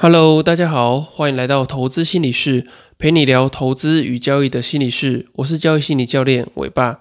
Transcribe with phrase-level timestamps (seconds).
[0.00, 2.64] Hello，大家好，欢迎来到投资心理室，
[3.00, 5.26] 陪你聊投资与交易的心理室。
[5.32, 7.00] 我是交易心理教练伟爸。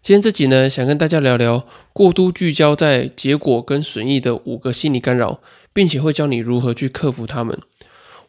[0.00, 5.40] 今天这集呢，想跟大家聊聊过度聚焦在结果跟损益的五个心理干扰，
[5.74, 7.60] 并且会教你如何去克服它们。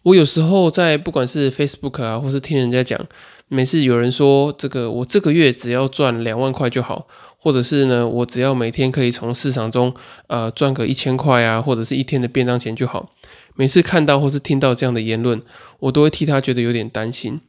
[0.04, 3.00] 我有时候在不管是 Facebook 啊，或是听人家讲，
[3.48, 7.08] 每次有人说这个我这个月只要赚两万块就好，
[7.38, 9.96] 或者是呢，我只要每天可以从市场中
[10.28, 13.10] 呃赚个一千块啊，或者是一天的便当钱就好。
[13.56, 15.42] 每次看到或是听到这样的言论，
[15.80, 17.42] 我都会替他觉得有点担心，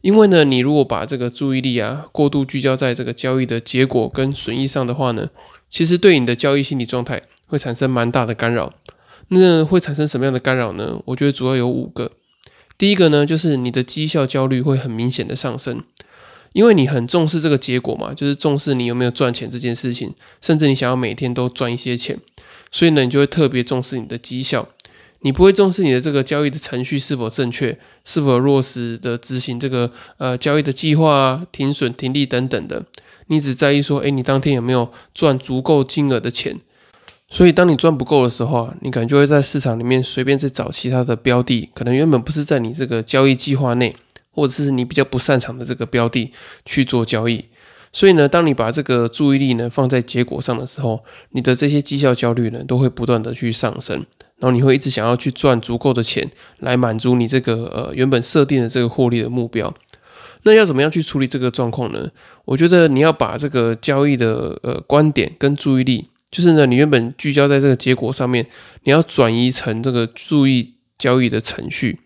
[0.00, 5.28] 因为呢，你如果把这个注意力啊过度聚焦在这个交易的结果跟损益上的话呢，
[5.68, 8.72] 其实对你的交易心理状态会产生蛮大的干扰。
[9.32, 11.00] 那会产生什么样的干扰呢？
[11.04, 12.10] 我觉得主要有五个。
[12.76, 15.84] 第一个呢，就是你的绩效焦虑会很明显的上升，
[16.52, 22.18] 因为你很重视这个结果嘛，就是重视你有没有赚钱这件事情，甚至你想要每天都赚一些钱，
[22.72, 24.68] 所以呢，你就会特别重视你的绩效。
[25.22, 32.84] 你不会重视你的这个交易的程序是否正确，是否落实的执行这个呃交易的计划啊、停损、停利等等的，
[33.26, 36.58] 你只在意说，哎，你当天有没有赚足够金额的钱？
[37.28, 43.94] 所以当你赚不够的时候啊，你可能就会在市场里面随便再找其他的标的，可能原本不是在你这个交易计划内，
[44.32, 46.32] 或者是你比较不擅长的这个标的
[46.64, 47.44] 去做交易。
[47.92, 54.06] 所以呢，当你把这个注意力呢放在结果上的时候，你的这些绩效焦虑呢都会不断的去上升。
[54.38, 56.26] 然后你会一直想要去赚足够的钱
[56.60, 59.74] 来满足你这个呃原本设定的这个获利的目标。
[60.44, 62.08] 那要怎么样去处理这个状况呢？
[62.46, 68.46] 我觉得你要把这个交易的呃观点跟注意力，就是呢你原本聚焦在这个结果上面，
[68.84, 71.98] 你要转移成这个注意交易的程序。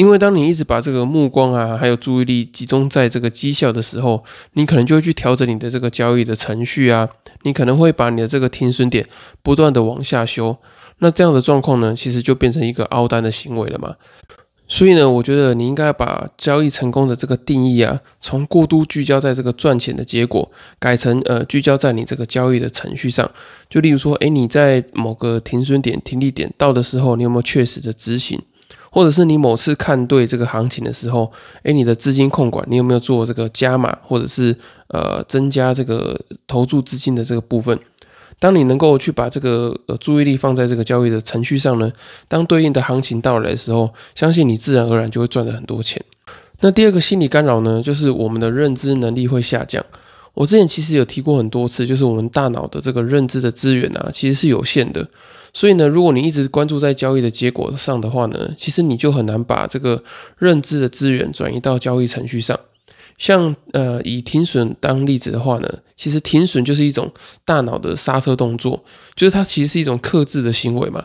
[0.00, 7.06] 因为当你一直把这个目光啊还有注意力集中在这个绩效的时候，你可能就会去调整你的这个交易的程序啊，
[7.42, 9.06] 你可能会把你的这个停损点
[9.42, 10.56] 不断的往下修。
[11.00, 13.94] 那这样的状况呢，其实就变成一个凹单的行为了嘛。
[14.66, 23.30] 所以呢，我觉得你应该把交易成功的这个定义啊，从过度聚焦在这个赚钱的结果，改成呃聚焦在你这个交易的程序上。
[23.68, 28.40] 就例如说，诶，你在某个停损点、停利点到的时候，你有没有确实的执行？
[28.90, 34.56] 或者是你某次看对这个行情的时候，诶，你的资金控管，你有没有做这个加码，或者是
[34.88, 37.78] 呃增加这个投注资金的这个部分？
[38.38, 41.92] 当你能够去把这个呃注意力放在这个交易的程序上呢，
[42.26, 46.02] 当对应的行情到来的时候，相信你自然而然就会赚了很多钱。
[46.60, 49.84] 那第二个心理干扰呢，就是我们的认知能力会下降。
[50.34, 55.06] 我之前其实有提过很多次，就是我们大脑的这个认知的资源啊，其实是有限的。
[55.52, 60.02] 所以呢，如果你一直关注在交易的结果上的话呢，其实你就很难把这个
[60.38, 62.58] 认知的资源转移到交易程序上。
[63.18, 67.12] 像呃，以停损当例子的话呢，其实停损就是一种
[67.44, 68.82] 大脑的刹车动作，
[69.14, 71.04] 就是它其实是一种克制的行为嘛。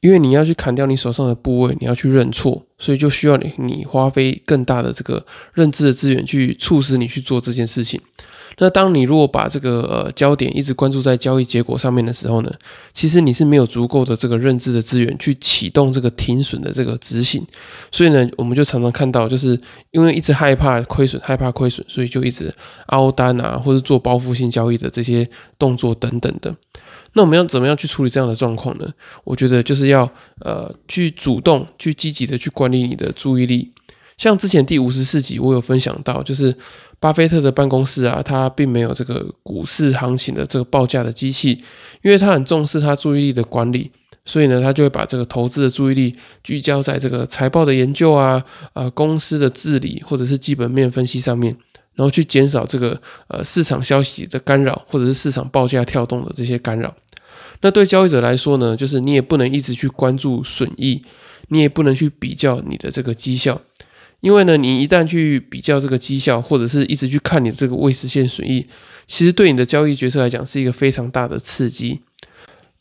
[0.00, 8.00] 因为你要去砍掉你手上的部位，你要去认错，所以就需要你你花费更大的这个认知的资源去促使你去做这件事情。
[8.62, 12.52] 那当你如果把这个呃焦点一直关注在交易结果上面的时候呢，
[12.92, 17.42] 其实你是没有足够的这个认知的资源去启动这个停损的这个执行，
[17.90, 19.58] 所以呢，我们就常常看到，就是
[19.92, 22.54] 因为一直害怕亏损，害怕亏损，所以就一直
[22.88, 25.26] 凹单啊，或者做报复性交易的这些
[25.58, 26.54] 动作等等的。
[27.14, 28.86] 那我们要怎么样去处理这样的状况呢？
[29.24, 30.06] 我觉得就是要
[30.40, 33.72] 呃去主动去积极的去管理你的注意力，
[34.18, 36.54] 像之前第五十四集我有分享到，就是。
[37.00, 41.52] 巴菲特的办公室啊，他并没有这个股市行情的这个报价的机器，
[42.02, 43.90] 因为他很重视他注意力的管理，
[44.26, 48.44] 所以呢，他就会把这个投资的注意力聚焦在这个财报的研究啊、
[48.74, 51.56] 呃公司的治理或者是基本面分析上面，
[51.94, 56.94] 然后去减少这个呃市场消息的干扰或者是市场报价跳动的这些干扰。
[57.62, 61.02] 那对交易者来说呢，就是你也不能一直去关注损益，
[61.48, 63.58] 你也不能去比较你的这个绩效。
[64.20, 68.66] 因为呢，你一旦去比较这个绩效，或者是一直去看你这个未实现损益，
[69.06, 72.00] 其实对你的交易决策来讲是一个非常大的刺激。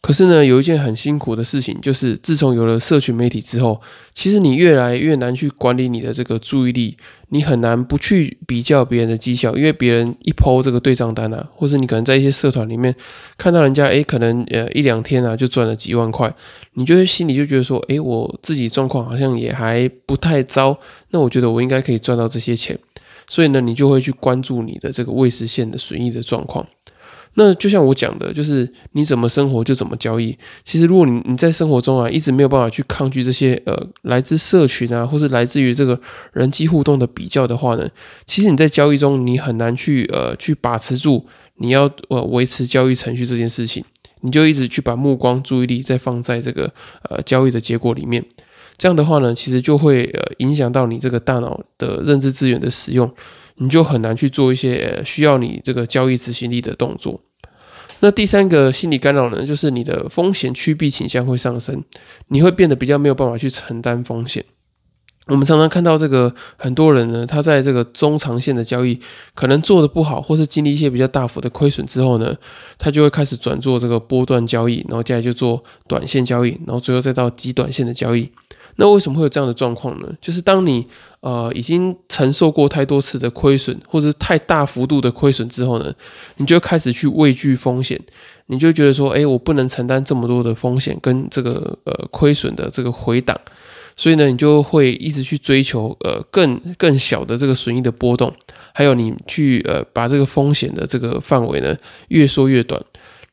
[0.02, 3.82] 可是呢，有一件很辛苦的事情，就是自从有了社群媒体之后，
[4.14, 6.98] 其实你越来越难去管理你的这个注意力，
[7.28, 12.96] 你很难不去比较别人的绩效，因为别人一抛这个对账单啊，或是你可能在一些社团里面
[13.38, 16.34] 看到人家，诶，可能呃一两天啊就赚了几万块，
[16.76, 20.80] 你就会心里就觉得说，诶，我自己状况好像也还不太糟，
[21.10, 22.80] 那我觉得我应该可以赚到这些钱，
[23.28, 26.66] 所以呢，你就会去关注你的这个未实现的损益的状况。
[27.36, 30.38] 那就像我讲的，就是你怎么生活就怎么交易。
[30.66, 36.00] 其实，如果你你在生活中啊，一直没有办法去抗拒这些呃来自社群啊，或是来自于这个
[36.34, 37.88] 人机互动的比较的话呢，
[38.26, 43.84] 其实你在交易中你很难去呃去把持住你要呃维持交易程序这件事情，
[44.22, 46.74] 你就一直去把目光注意力再放在这个
[47.10, 48.26] 呃交易的结果里面。
[48.78, 53.12] 这样的话呢，其实就会呃影响到你这个大脑的认知资源的使用，
[53.60, 57.22] 你就很难去做一些需要你这个交易执行力的动作。
[58.00, 61.84] 那第三个心理干扰呢，就是你的风险趋避倾向会上升，
[62.30, 64.44] 你会变得比较没有办法去承担风险。
[65.28, 69.00] 我们常常看到这个很多人呢，他在这个中长线的交易
[69.36, 72.36] 可能做的不好，或是经历一些比较大幅的亏损之后呢，
[72.80, 78.32] 他就会开始转做这个波段交易，然后接下来就做短线交易，然后最后再到极短线的交易。
[78.78, 80.08] 那为什么会有这样的状况呢？
[80.22, 80.88] 就是当你
[81.22, 85.94] 呃已经承受过太多次的亏损，或者是太大幅度的亏损之后呢，
[86.38, 88.00] 你就开始去畏惧风险，
[88.48, 93.40] 你就觉得说，哎，我不能承担这么多的风险跟这个呃亏损的这个回档。
[93.98, 98.34] 所以呢，你就会一直去追求呃更更小的这个损益的波动，
[98.74, 101.76] 还有你去呃把这个风险的这个范围呢
[102.08, 102.82] 越缩越短。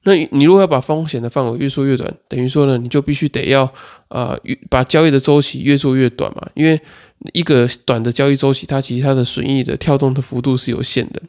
[0.02, 3.72] 那你如果要把风险的范围越缩越短，等于说呢，你就必须得要
[4.08, 4.36] 呃
[4.68, 6.80] 把交易的周期越做越短嘛，因为
[7.32, 11.22] 一个短的交易周期，它其实它的损益的跳动的幅度是有限的。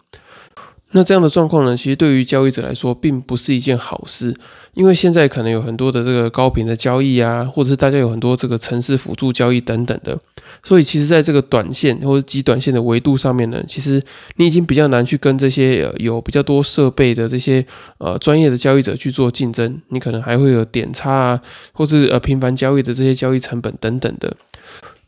[0.91, 4.33] 那这样的状况呢，其实对于交易者来说，并不是一件好事，
[4.73, 10.17] 因为现在可能有很多的这个高频的交易啊，或者是大家有很多这个城市辅助交易等等的，
[10.63, 14.01] 所以其实在这个短线或者极短线的维度上面呢，其实
[14.37, 17.63] 你已经比较难去跟这些有比较多设备的这些
[17.97, 21.41] 呃专业的交易者去做竞争，你可能还会有点差啊，
[21.73, 24.33] 或是呃频繁交易的这些交易成本等等的。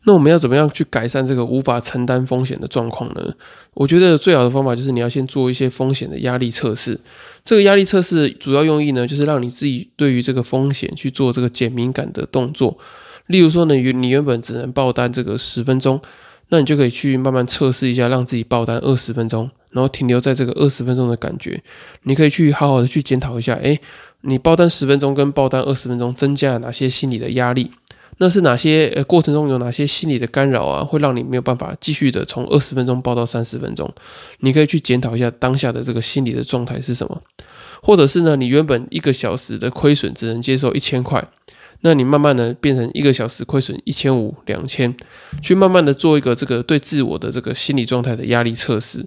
[0.04, 3.34] 那我们要怎么样去改善这个无法承担风险的状况呢？
[3.74, 6.98] 我觉得最好的方法就是你要先做一些风险的压力测试。
[7.44, 12.78] 这个压力测试主要用意呢，就是让你自己对于这个风险去做这个减敏感的动作。
[13.26, 16.00] 例如说呢，原你原本只能爆单这个十分钟，
[16.48, 21.62] 那你就可以去慢慢测试一下，让自己爆单二十分钟，然后停留在这个二十分钟的感觉。
[22.04, 23.78] 你可以去好好的去检讨一下，诶，
[24.22, 27.70] 你爆单十分钟跟爆单二十分钟增加了哪些心理的压力？
[28.22, 33.90] 那是哪些呃过程中有哪些心理的干扰啊，会让你没有办法继续的从二十分钟报到三十分钟？
[34.40, 37.22] 你可以去检讨一下当下的这个心理的状态是什么，
[37.82, 41.26] 或者是呢，你原本一个小时的亏损只能接受一千块。
[41.82, 44.94] 那你慢慢的变成一个小时亏损一千五两千，
[45.40, 49.04] 去慢慢的做一个这个对自我的这个心理状态的压力测试。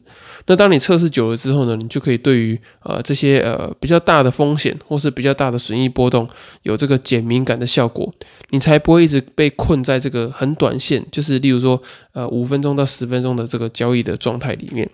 [0.47, 6.27] 那当你测试久了之后呢，你就可以对于呃这些呃比较大的风险或是比较大的损益波动
[6.63, 8.11] 有这个减敏感的效果，
[8.49, 11.81] 你才不会一直被困在这个很短线，就是例如说
[12.13, 14.89] 呃五分钟到十分钟的这个交易的状态里面。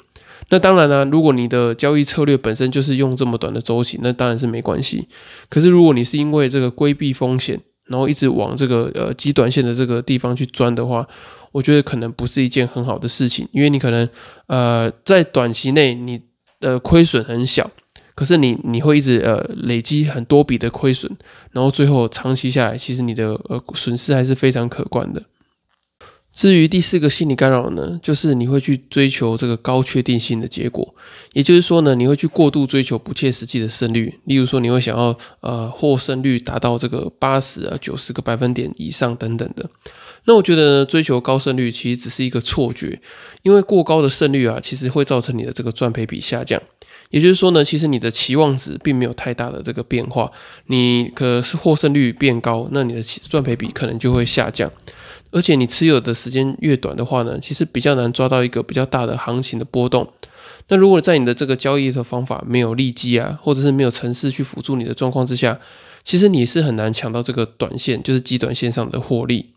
[0.49, 5.07] 那当然呢，如果你的交易策略本身就是用这么短的周期，那当然是没关系。
[5.49, 11.05] 可是如果你是因为这个规避风险，然后一直往这个呃极短线的这个地方去钻的话，
[11.51, 14.07] 我觉得可能不是一件很好的事情，因为你可能
[14.47, 16.21] 呃在短期内你
[16.59, 17.69] 的亏损很小，
[18.15, 21.11] 可是你你会一直呃累积很多笔的亏损，
[21.51, 25.23] 然后最后长期下来，其实你的呃损失还是非常可观的。
[26.39, 30.95] 至于第四个心理干扰呢，就是你会去追求这个高确定性的结果，
[31.33, 34.17] 也就是说呢，你会去过度追求不切实际的胜率。
[34.23, 39.69] 例如说，你会想要呃获胜率达到这个八十啊九十个百分点以上等等的。
[40.23, 43.01] 那我觉得追求高胜率其实只是一个错觉，
[43.43, 46.61] 因为过高的胜率啊，其实会造成你的这个赚赔比下降。
[47.09, 50.31] 也就是说呢，其实你的期望值并没有太大的这个变化，
[50.67, 54.71] 你可是获胜率变高，那你的赚赔比可能就会下降。
[55.31, 60.11] 而且你持有的时间越短的话呢，其实比较难抓到一个比较大的行情的波动。
[60.69, 65.59] 那如果在你的这个交易的方法没有利基啊，或者是没有程式去辅助你的状况之下，
[66.03, 69.51] 其实你是很难抢到这个短线，就是极短线上的获利。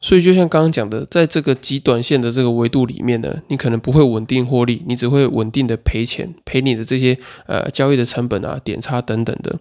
[0.00, 9.58] 所以就像刚刚讲的，在这个极短线的这个维度里面呢，你可能不会稳定获利，你只会稳定的赔钱，赔你的这些呃交易的成本啊、点差等等的。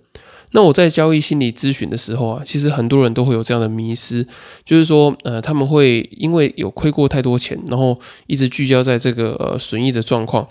[0.55, 4.25] 那我在交易心理咨询的时候啊，其实很多人都会有这样的迷失，
[4.63, 10.47] 就是说，呃，他们会因为有亏过太多钱，然后一直聚焦在这个呃损益的状况，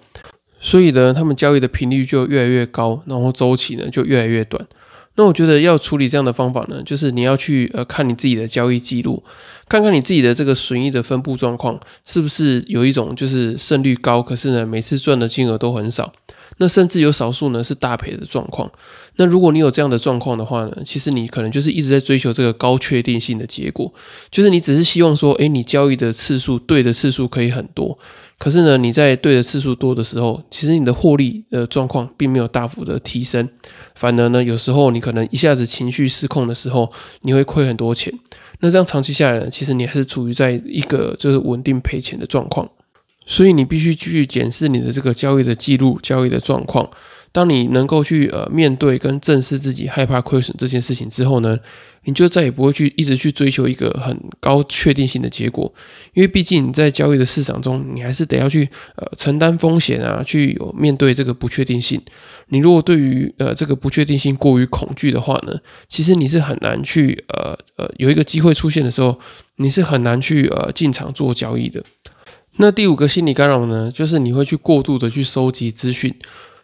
[0.60, 4.66] 所以呢，他们交易的频率就越来越高，然后周期呢就越来越短。
[5.14, 9.22] 那我觉得要处理这样的方法呢，就是你要去呃看你自己的交易记录，
[9.68, 16.12] 看看你自己的这个损益的分布状况，是不是有一种就是胜率高，可是呢每次赚的金额都很少。
[16.58, 18.70] 那甚至有少数呢是大赔的状况。
[19.16, 23.92] 那如果你有这样的状况的话呢，其实你可能就是一直在追求这个高确定性的结果，
[24.30, 27.98] 就是你只是希望说，诶，你交易的次数对的次数可以很多。
[28.38, 33.48] 可是呢，你在对的次数多的时候，其实你的获利的状况并没有大幅的提升，
[33.94, 36.90] 反而呢，有时候你可能一下子情绪失控的时候，
[37.20, 38.12] 你会亏很多钱。
[38.60, 42.68] 那这样长期下来呢，其实你还是处于在一个就是稳定赔钱的状况。
[43.24, 46.90] 所以你必须去检视你的这个交易的记录、交易的状况，
[47.32, 51.58] 当你能够去呃面对跟正视自己害怕亏损这件事情之后呢，
[52.04, 55.72] 你就再也不会去一直去追求一个很高确定性的结果，
[56.12, 61.98] 因为毕竟你在交易的市场中，你还是得要去呃承担风险啊，去有面对这个不确定性。
[62.48, 65.58] 你如果对于呃这个不确定性过于恐惧的话呢，
[65.88, 69.18] 其实你是很难去呃呃有一个机会出现的时候，
[69.56, 71.82] 你是很难去呃进场做交易的。
[72.58, 76.14] 那第五个心理干扰呢，就是你会去过度的去收集资讯。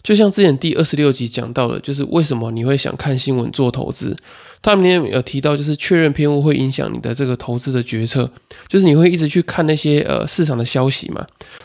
[0.03, 4.17] 就像之前第二十六集讲到的，就是为什么你会想看新闻做投资？
[4.61, 8.29] 他们里面有提到，就是确认偏误会影响你的这个投资的决策，
[8.67, 11.25] 就是你会一直去看那些呃市场的消息嘛。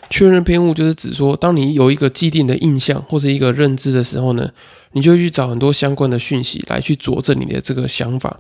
[0.10, 4.48] 确认偏误就是指说，当你有一个既定的印象或者一个认知的时候呢，
[4.92, 8.40] 你就去找很多相关的讯息来去佐证你的这个想法。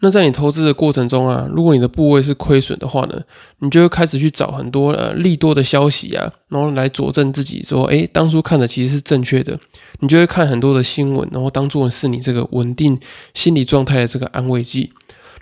[0.00, 3.20] 那在你投资的过程中啊，如果你的部位是亏损的话呢，
[3.58, 9.58] 你就会开始去找很多呃利多的消息啊，然后来佐证自己说，诶，当初看的其实是正确的。
[9.98, 12.96] 你就会看很多的新闻，然后当做是你这个稳定
[13.34, 14.92] 心理状态的这个安慰剂。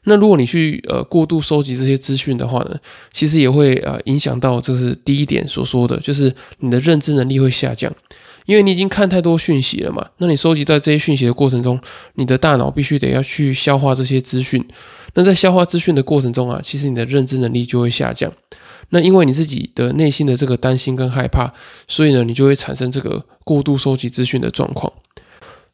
[0.04, 2.76] 那如果你去呃过度收集这些资讯的话呢，
[3.12, 7.92] 其实也会呃影响到，这是第一点所说的，就是你的认知能力会下降。
[8.46, 11.78] 因为你已经看太多讯息了嘛，那你收集在这些讯息的过程中，
[12.14, 14.64] 你的大脑必须得要去消化这些资讯。
[15.14, 18.32] 那在消化资讯的过程中啊，其实你的认知能力就会下降。
[18.90, 21.52] 那因为你自己的内心的这个担心跟害怕，
[21.88, 24.92] 所以呢，你就会产生这个过度收集资讯的状况。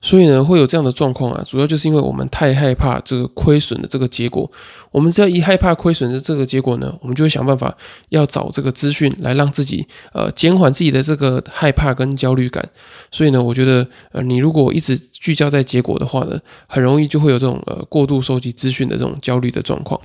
[0.05, 4.51] 所以呢，会有这样的状况啊，主要就是因为我们太害怕这个亏损的这个结果。
[4.91, 7.75] 我们只要一害怕亏损的这个结果呢，我们就会想办法
[8.09, 12.69] 要找这个资讯来让自己呃减缓自己的这个害怕跟焦虑感。
[13.13, 19.99] 所以呢，我觉得呃，你如果一直聚焦在结果的话呢，很容易就会有这种呃过度收集资讯的这种焦虑的状况。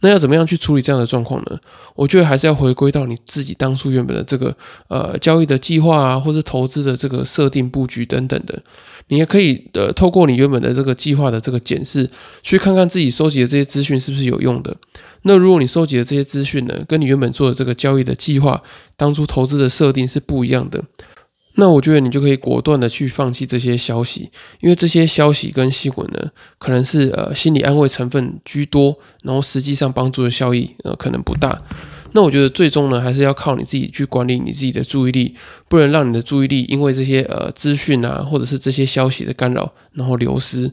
[0.00, 1.58] 那要怎么样去处理这样的状况呢？
[1.94, 4.56] 我觉得还是要回归到你自己当初原本的这个
[4.88, 8.60] 呃交易的计划啊，或者投资的这个设定布局等等的。
[9.08, 12.08] 你也可以呃透过你原本的这个计划的这个检视，
[12.42, 14.76] 去看看自己收集的这些资讯是不是有用的。
[15.22, 18.62] 那如果你收集的这些资讯呢，跟你原本做的这个交易的计划
[18.96, 20.82] 当初投资的设定是不一样的。
[21.56, 24.30] 那我觉得你就可以果断的去放弃这些消息，
[24.60, 31.60] 因为这些消息跟新闻呢，可能是呃心理安慰成分居多，然后实际上帮助的效益呃可能不大。
[32.12, 35.34] 那我觉得最终呢，还是要靠你自己去管理你自己的注意力，
[35.68, 40.70] 不能让你的注意力因为这些呃资讯啊，或者是这些消息的干扰，然后流失。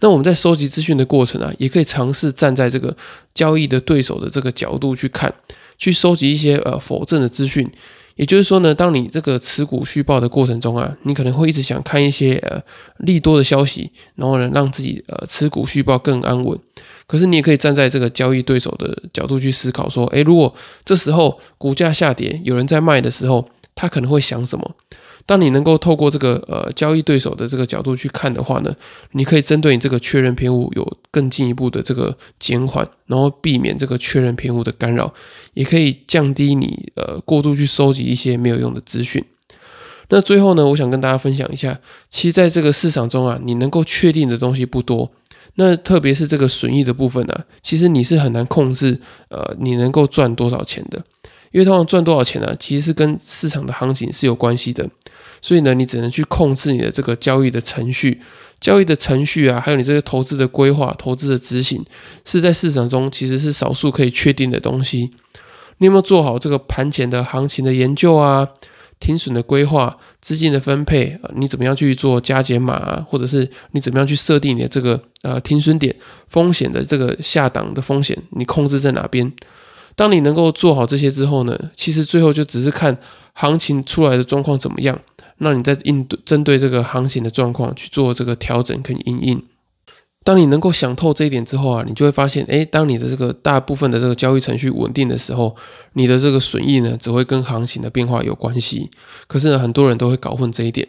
[0.00, 2.96] 那我们在收集资讯的过程啊，也可以尝试站在这个
[3.32, 5.32] 交易的对手的这个角度去看，
[5.78, 7.70] 去收集一些呃否证的资讯。
[8.16, 12.60] 也就是说呢，当你这个持股续报的过程中啊，你可能会一直想看一些呃
[12.98, 16.58] 利多的消息，然后呢让自己呃持股续报更安稳。
[17.06, 20.54] 可是你也可以站在这个交易对手的角度去思考，说，诶，如果
[20.84, 24.74] 这时候股价下跌，有人在卖的时候，他可能会想什么？
[25.24, 28.74] 当你能够透过这个呃交易对手的这个角度去看的话呢，
[29.12, 35.14] 你可以针对你这个确认偏误有更进一步的这个减缓，然后避免这个确认偏误的干扰，
[35.54, 39.24] 也可以降低你呃过度去收集一些没有用的资讯。
[40.08, 41.78] 那最后呢，我想跟大家分享一下，
[42.10, 45.10] 其实在这个市场中啊，你能够确定的东西不多。
[45.54, 48.98] 那特别是这个损益的部分呢，其实你是很难控制
[49.28, 51.02] 呃你能够赚多少钱的。
[51.52, 54.88] 因为通常赚多少钱呢，其实是跟市场的行情是有关系的，
[55.40, 58.20] 所以呢，你只能去控制你的这个交易的程序，
[58.60, 61.84] 交易的程序啊，还有你这个投资的规划、投资的执行，
[62.24, 65.10] 是在市场中其实是少数可以确定的东西。
[65.78, 68.48] 你有没有做好这个盘前的行情的研究啊？
[69.00, 73.04] 停损的规划、资金的分配，你怎么样去做加减码啊？
[73.08, 75.92] 或者是你怎么样去设定你的这个呃停损点、
[76.28, 79.32] 风险的这个下档的风险，你控制在哪边？
[79.94, 82.96] 当你能够做好这些之后呢，其实最后就只是看
[83.34, 84.98] 行情出来的状况怎么样，
[85.38, 89.42] 那你在应对针对这个行情的状况去做这个调整跟应应。
[90.24, 95.56] 当你能够想透这一点之后啊，你就会发现，诶，当你的这个大部分的这个交易程序稳定的时候，
[95.94, 98.88] 你的这个损益呢，只会跟行情的变化有关系。
[99.26, 100.86] 可是呢，很多人都会搞混这一点，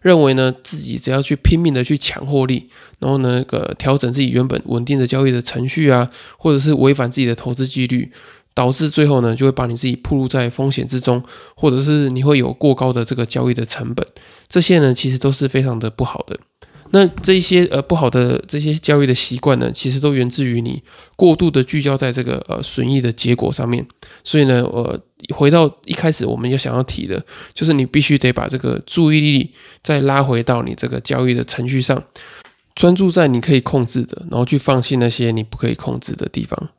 [0.00, 2.68] 认为呢自己只要去拼命的去抢获利，
[3.00, 6.08] 然后呢个调整自己原本稳定的交易的程序啊，
[6.38, 8.12] 或者是违反自己的投资纪律。
[8.56, 11.22] 导致最后呢，就会把你自己暴露在风险之中，
[11.54, 14.06] 或者是你会有过高的这个交易的成本，
[14.48, 16.40] 这些呢，其实都是非常的不好的。
[16.92, 20.82] 那这些呃不好的这些交易的习惯呢，其实都源自于你
[21.16, 23.86] 过度的聚焦在这个呃损益的结果上面。
[24.24, 24.98] 所以呢，呃，
[25.34, 27.22] 回到一开始我们要想要提的，
[27.52, 29.50] 就是你必须得把这个注意力
[29.82, 32.02] 再拉回到你这个交易的程序上，
[32.74, 36.70] 专注在你可以控制的，然后去放弃那些你不可以控制的地方。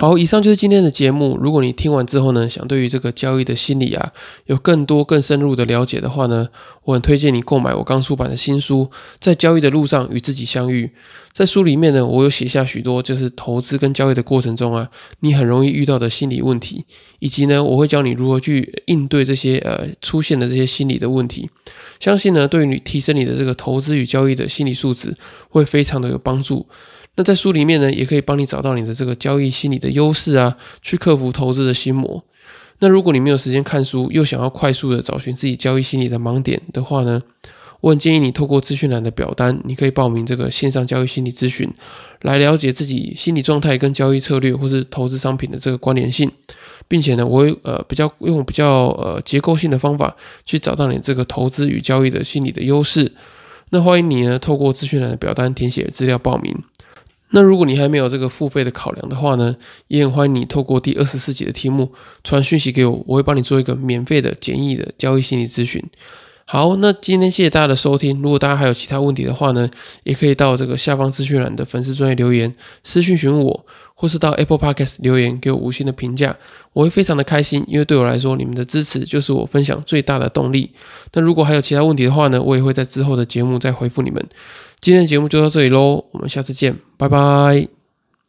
[0.00, 1.36] 好，以上就是今天的节目。
[1.42, 4.12] 如果你听完之后呢，想对于这个交易的心理啊，
[4.46, 6.46] 有更多更深入的了解的话呢，
[6.84, 8.88] 我很推荐你购买我刚出版的新书
[9.18, 10.86] 《在交易的路上与自己相遇》。
[11.32, 14.88] 在书里面呢，我有写下许多就是投资跟交易的过程中啊，
[15.18, 16.84] 你很容易遇到的心理问题，
[17.18, 21.50] 以及呢，我会教你如何去应对这些呃出现的这些心理的问题。
[21.98, 25.16] 相信呢，对于你提升你的这个投资与交易的心理素质，
[25.48, 26.68] 会非常的有帮助。
[27.18, 32.22] 那在书里面呢，也可以帮你找到你的这个交易心理的优势啊，去克服投资的心魔。
[32.78, 37.20] 那如果你没有时间看书，又想要快速的找寻自己交易心理的盲点的话呢，
[37.80, 41.68] 我很建议你透过资讯栏的表单，你可以报名这个线上交易心理咨询，
[42.22, 46.30] 来了解自己心理状态跟交易策略或是投资商品的这个关联性，
[46.86, 53.10] 并且呢，我会呃比较用比较呃结构性的方法去找到你这个投资与交易的心理的优势。
[53.70, 56.56] 那欢迎你呢，透过资讯栏的表单填写资料报名。
[57.30, 59.54] 那如果你还没有这个付费的考量的话呢，
[59.88, 61.92] 也很欢迎你透过第二十四集的题目
[62.24, 65.82] 传讯息给我，我会帮你做一个免费的简易的交易心理咨询。
[66.46, 68.22] 好，那今天谢谢大家的收听。
[68.22, 69.68] 如果大家还有其他问题的话呢，
[70.04, 72.50] 也可以到这个下方资讯栏的粉丝专业留言
[72.82, 76.34] 私讯询问我，或是到 Apple Podcast 留言给我五星的评价，
[76.72, 80.70] 我会非常的开心，因为对我来说，你们的支持就是我分享最大的动力。
[81.12, 84.26] 那如果还有其他问题的话呢，我也会在之后的节目再回复你们。
[84.80, 87.77] 今天的节目就到这里喽，我们下次见，拜拜。